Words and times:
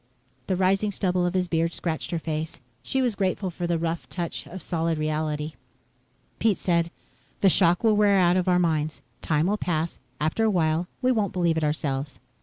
The 0.47 0.55
rising 0.55 0.91
stubble 0.91 1.27
of 1.27 1.35
his 1.35 1.47
beard 1.47 1.73
scratched 1.73 2.09
her 2.09 2.17
face. 2.17 2.59
She 2.81 3.03
was 3.03 3.13
grateful 3.13 3.51
for 3.51 3.67
the 3.67 3.77
rough 3.77 4.09
touch 4.09 4.47
of 4.47 4.63
solid 4.63 4.97
reality. 4.97 5.53
Pete 6.39 6.57
said, 6.57 6.89
"The 7.41 7.49
shock 7.49 7.83
will 7.83 7.95
wear 7.95 8.17
out 8.17 8.35
of 8.35 8.47
our 8.47 8.57
minds. 8.57 9.03
Time 9.21 9.45
will 9.45 9.57
pass. 9.57 9.99
After 10.19 10.43
a 10.43 10.49
while, 10.49 10.87
we 11.03 11.11
won't 11.11 11.33
believe 11.33 11.55
it 11.55 11.63
ourselves." 11.63 12.19